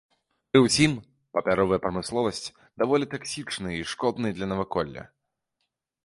Пры 0.53 0.59
ўсім 0.61 0.91
папяровая 1.37 1.77
прамысловасць 1.83 2.47
даволі 2.83 3.05
таксічнай 3.13 3.75
і 3.81 3.83
шкоднай 3.91 4.31
для 4.39 4.47
наваколля. 4.53 5.03